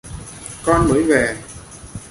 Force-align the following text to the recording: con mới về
con 0.63 0.87
mới 0.89 1.03
về 1.03 1.35